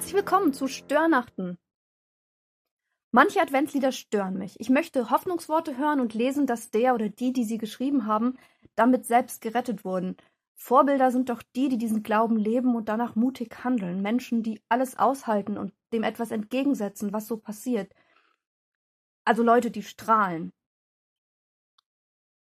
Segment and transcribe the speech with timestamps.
[0.00, 1.58] Herzlich willkommen zu Störnachten.
[3.10, 4.58] Manche Adventslieder stören mich.
[4.58, 8.38] Ich möchte Hoffnungsworte hören und lesen, dass der oder die, die sie geschrieben haben,
[8.76, 10.16] damit selbst gerettet wurden.
[10.54, 14.00] Vorbilder sind doch die, die diesen Glauben leben und danach mutig handeln.
[14.00, 17.92] Menschen, die alles aushalten und dem etwas entgegensetzen, was so passiert.
[19.26, 20.50] Also Leute, die strahlen.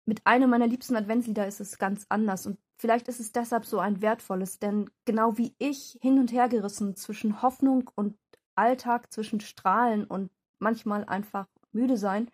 [0.04, 3.78] Mit einem meiner liebsten Adventslieder ist es ganz anders und vielleicht ist es deshalb so
[3.78, 8.18] ein wertvolles, denn genau wie ich hin und her gerissen zwischen Hoffnung und
[8.56, 12.30] Alltag, zwischen Strahlen und manchmal einfach müde sein,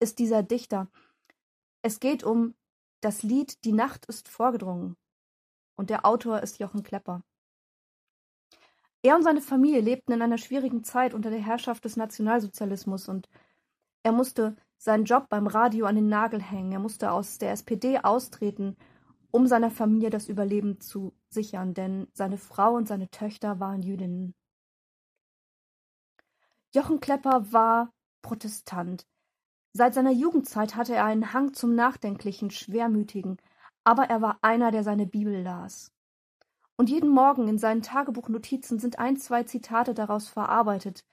[0.00, 0.88] ist dieser Dichter.
[1.82, 2.54] Es geht um
[3.00, 4.96] das Lied Die Nacht ist vorgedrungen
[5.76, 7.22] und der Autor ist Jochen Klepper.
[9.02, 13.28] Er und seine Familie lebten in einer schwierigen Zeit unter der Herrschaft des Nationalsozialismus und
[14.02, 16.72] er musste seinen Job beim Radio an den Nagel hängen.
[16.72, 18.76] Er musste aus der SPD austreten,
[19.30, 24.34] um seiner Familie das Überleben zu sichern, denn seine Frau und seine Töchter waren Jüdinnen.
[26.74, 29.06] Jochen Klepper war Protestant.
[29.72, 33.36] Seit seiner Jugendzeit hatte er einen Hang zum Nachdenklichen, Schwermütigen,
[33.84, 35.92] aber er war einer, der seine Bibel las.
[36.76, 41.04] Und jeden Morgen in seinen Tagebuchnotizen sind ein, zwei Zitate daraus verarbeitet,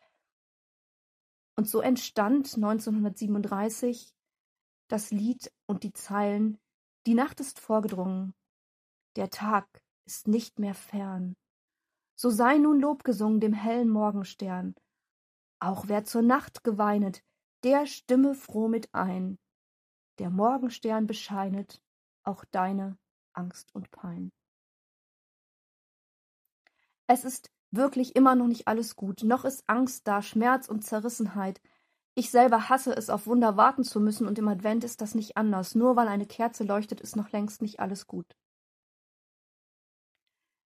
[1.55, 4.13] und so entstand 1937
[4.87, 6.59] das Lied und die Zeilen
[7.07, 8.33] Die Nacht ist vorgedrungen,
[9.15, 9.67] der Tag
[10.05, 11.35] ist nicht mehr fern.
[12.15, 14.75] So sei nun Lob gesungen dem hellen Morgenstern.
[15.59, 17.23] Auch wer zur Nacht geweinet,
[17.63, 19.37] der stimme froh mit ein.
[20.19, 21.81] Der Morgenstern bescheinet
[22.23, 22.97] auch deine
[23.33, 24.31] Angst und Pein.
[27.07, 29.23] Es ist wirklich immer noch nicht alles gut.
[29.23, 31.61] Noch ist Angst da, Schmerz und Zerrissenheit.
[32.15, 35.37] Ich selber hasse es, auf Wunder warten zu müssen, und im Advent ist das nicht
[35.37, 35.75] anders.
[35.75, 38.35] Nur weil eine Kerze leuchtet, ist noch längst nicht alles gut.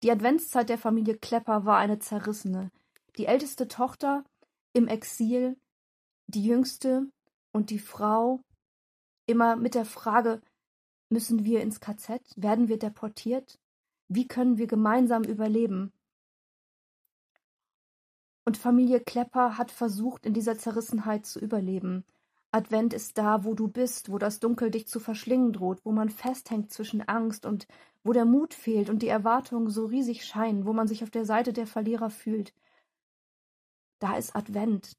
[0.02, 2.70] Die Adventszeit der Familie Klepper war eine zerrissene.
[3.16, 4.24] Die älteste Tochter
[4.72, 5.56] im Exil,
[6.28, 7.10] die jüngste
[7.52, 8.40] und die Frau
[9.26, 10.40] immer mit der Frage,
[11.10, 12.22] müssen wir ins KZ?
[12.36, 13.58] Werden wir deportiert?
[14.08, 15.92] Wie können wir gemeinsam überleben?
[18.48, 22.06] Und Familie Klepper hat versucht, in dieser Zerrissenheit zu überleben.
[22.50, 26.08] Advent ist da, wo du bist, wo das Dunkel dich zu verschlingen droht, wo man
[26.08, 27.66] festhängt zwischen Angst und
[28.04, 31.26] wo der Mut fehlt und die Erwartungen so riesig scheinen, wo man sich auf der
[31.26, 32.54] Seite der Verlierer fühlt.
[33.98, 34.96] Da ist Advent.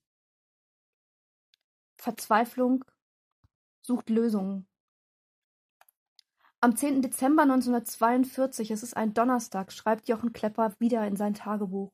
[1.98, 2.86] Verzweiflung
[3.82, 4.68] sucht Lösungen.
[6.62, 7.02] Am 10.
[7.02, 11.90] Dezember 1942, es ist ein Donnerstag, schreibt Jochen Klepper wieder in sein Tagebuch.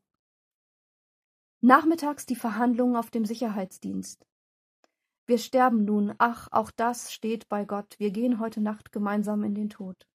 [1.65, 4.23] Nachmittags die Verhandlungen auf dem Sicherheitsdienst.
[5.25, 9.55] Wir sterben nun, ach, auch das steht bei Gott, wir gehen heute Nacht gemeinsam in
[9.55, 10.07] den Tod.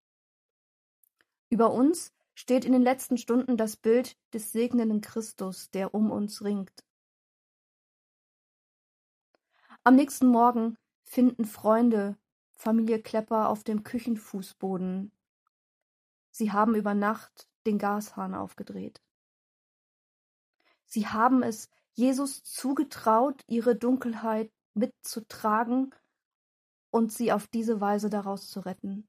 [1.49, 6.45] Über uns steht in den letzten Stunden das Bild des segnenden Christus, der um uns
[6.45, 6.85] ringt.
[9.83, 12.17] Am nächsten Morgen finden Freunde
[12.53, 15.11] Familie Klepper auf dem Küchenfußboden.
[16.31, 19.03] Sie haben über Nacht den Gashahn aufgedreht.
[20.91, 25.95] Sie haben es Jesus zugetraut, ihre Dunkelheit mitzutragen
[26.91, 29.09] und sie auf diese Weise daraus zu retten.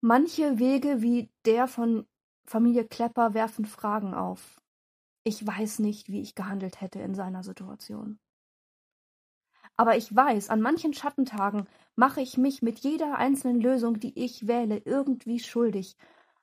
[0.00, 2.06] Manche Wege wie der von
[2.44, 4.62] Familie Klepper werfen Fragen auf.
[5.24, 8.20] Ich weiß nicht, wie ich gehandelt hätte in seiner Situation.
[9.76, 11.66] Aber ich weiß, an manchen Schattentagen
[11.96, 15.96] mache ich mich mit jeder einzelnen Lösung, die ich wähle, irgendwie schuldig.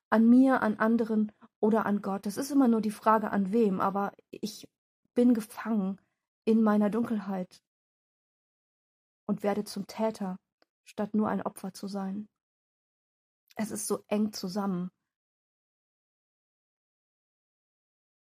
[0.09, 1.31] An mir, an anderen
[1.65, 2.27] oder an Gott.
[2.27, 4.67] Es ist immer nur die Frage, an wem, aber ich
[5.15, 5.99] bin gefangen
[6.45, 7.63] in meiner Dunkelheit
[9.25, 10.37] und werde zum Täter,
[10.83, 12.29] statt nur ein Opfer zu sein.
[13.55, 14.91] Es ist so eng zusammen.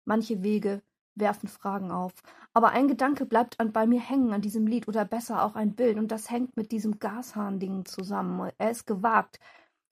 [0.04, 0.82] Manche Wege
[1.14, 2.12] werfen Fragen auf,
[2.52, 5.74] aber ein Gedanke bleibt an, bei mir hängen an diesem Lied oder besser auch ein
[5.74, 8.52] Bild und das hängt mit diesem Gashahn-Ding zusammen.
[8.58, 9.40] Er ist gewagt.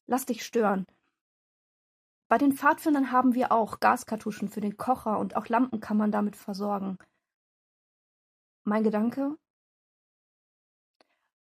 [0.06, 0.86] Lass dich stören.
[2.28, 6.12] Bei den Pfadfindern haben wir auch Gaskartuschen für den Kocher und auch Lampen kann man
[6.12, 6.98] damit versorgen.
[8.64, 9.38] Mein Gedanke?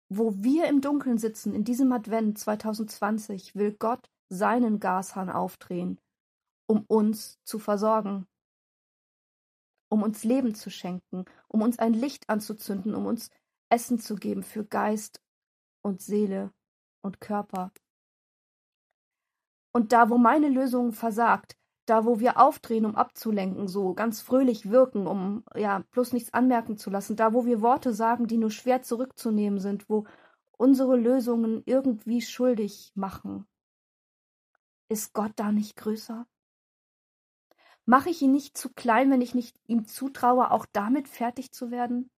[0.09, 5.99] Wo wir im Dunkeln sitzen, in diesem Advent 2020, will Gott seinen Gashahn aufdrehen,
[6.67, 8.27] um uns zu versorgen,
[9.89, 13.29] um uns Leben zu schenken, um uns ein Licht anzuzünden, um uns
[13.69, 15.21] Essen zu geben für Geist
[15.81, 16.51] und Seele
[17.01, 17.71] und Körper.
[19.73, 24.69] Und da, wo meine Lösung versagt, da, wo wir aufdrehen, um abzulenken, so ganz fröhlich
[24.69, 28.51] wirken, um ja bloß nichts anmerken zu lassen, da, wo wir Worte sagen, die nur
[28.51, 30.05] schwer zurückzunehmen sind, wo
[30.57, 33.47] unsere Lösungen irgendwie schuldig machen.
[34.89, 36.27] Ist Gott da nicht größer?
[37.85, 41.69] Mache ich ihn nicht zu klein, wenn ich nicht ihm zutraue, auch damit fertig zu
[41.71, 42.09] werden?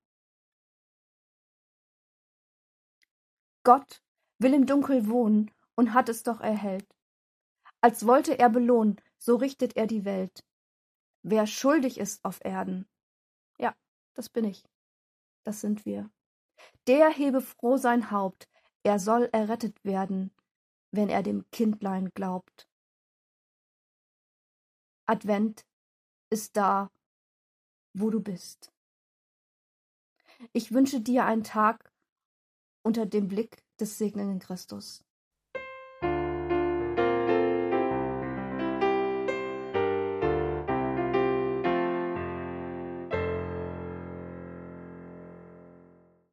[3.64, 4.04] Gott
[4.38, 6.86] will im Dunkel wohnen und hat es doch erhellt.
[7.86, 10.44] Als wollte er belohnen, so richtet er die Welt.
[11.22, 12.88] Wer schuldig ist auf Erden,
[13.60, 13.76] ja,
[14.16, 14.68] das bin ich,
[15.44, 16.10] das sind wir.
[16.88, 18.50] Der hebe froh sein Haupt,
[18.82, 20.32] er soll errettet werden,
[20.90, 22.68] wenn er dem Kindlein glaubt.
[25.06, 25.64] Advent
[26.32, 26.90] ist da,
[27.94, 28.74] wo du bist.
[30.54, 31.94] Ich wünsche dir einen Tag
[32.82, 35.05] unter dem Blick des segnenden Christus.